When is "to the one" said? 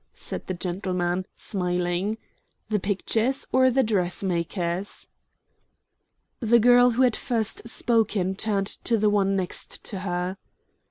8.65-9.35